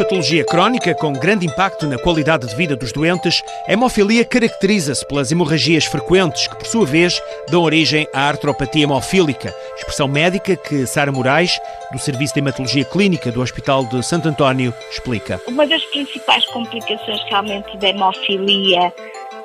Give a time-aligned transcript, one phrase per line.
[0.00, 5.30] patologia crónica com grande impacto na qualidade de vida dos doentes, a hemofilia caracteriza-se pelas
[5.30, 7.20] hemorragias frequentes, que por sua vez
[7.50, 11.60] dão origem à artropatia hemofílica, expressão médica que Sara Moraes,
[11.92, 15.38] do Serviço de Hematologia Clínica do Hospital de Santo António, explica.
[15.46, 18.90] Uma das principais complicações realmente da hemofilia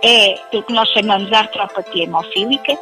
[0.02, 2.78] é o que nós chamamos de artropatia hemofílica,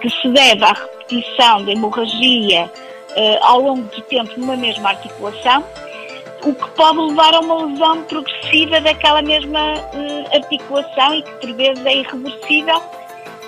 [0.00, 2.70] que se deve à repetição da hemorragia
[3.14, 5.62] eh, ao longo do tempo numa mesma articulação
[6.42, 11.52] o que pode levar a uma lesão progressiva daquela mesma uh, articulação e que por
[11.54, 12.82] vezes é irreversível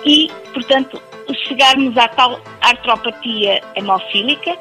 [0.05, 1.01] e, portanto,
[1.47, 4.57] chegarmos à tal artropatia hemofílica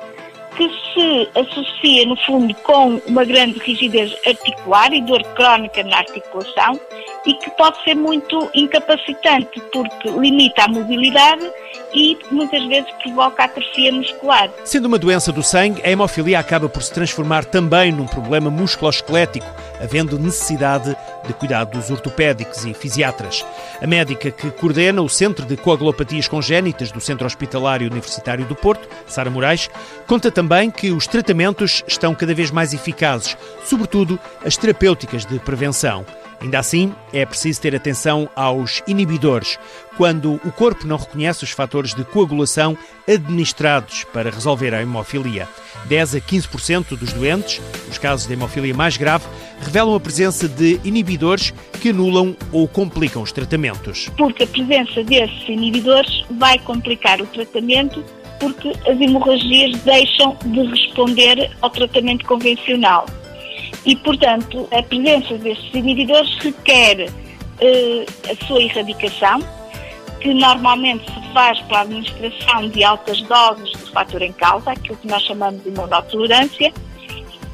[0.56, 6.78] que se associa, no fundo, com uma grande rigidez articular e dor crónica na articulação
[7.27, 11.51] e que pode ser muito incapacitante porque limita a mobilidade
[11.95, 14.51] e muitas vezes provoca atrofia muscular.
[14.65, 19.47] Sendo uma doença do sangue, a hemofilia acaba por se transformar também num problema musculoesquelético,
[19.80, 23.45] havendo necessidade de cuidados ortopédicos e fisiatras.
[23.80, 28.89] A médica que coordena o Centro de Coagulopatias Congénitas do Centro Hospitalário Universitário do Porto,
[29.06, 29.69] Sara Moraes,
[30.06, 36.05] conta também que os tratamentos estão cada vez mais eficazes, sobretudo as terapêuticas de prevenção.
[36.41, 39.58] Ainda assim, é preciso ter atenção aos inibidores,
[39.96, 45.46] quando o corpo não reconhece os fatores de coagulação administrados para resolver a hemofilia.
[45.86, 49.27] 10 a 15% dos doentes, nos casos de hemofilia mais grave,
[49.61, 54.11] revelam a presença de inibidores que anulam ou complicam os tratamentos.
[54.16, 58.02] Porque a presença desses inibidores vai complicar o tratamento
[58.38, 63.05] porque as hemorragias deixam de responder ao tratamento convencional
[63.84, 67.11] e, portanto, a presença destes inibidores requer
[67.61, 69.41] eh, a sua erradicação,
[70.20, 75.08] que normalmente se faz pela administração de altas doses do fator em causa, aquilo que
[75.08, 76.73] nós chamamos de imunotolerância,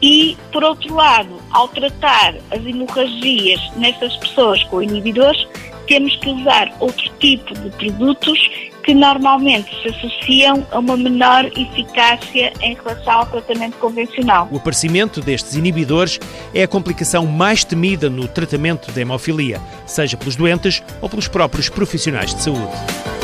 [0.03, 5.47] e, por outro lado, ao tratar as hemorragias nessas pessoas com inibidores,
[5.87, 8.39] temos que usar outro tipo de produtos
[8.87, 14.49] que normalmente se associam a uma menor eficácia em relação ao tratamento convencional.
[14.53, 16.21] O aparecimento destes inibidores
[16.55, 21.69] é a complicação mais temida no tratamento da hemofilia, seja pelos doentes ou pelos próprios
[21.69, 23.16] profissionais de saúde.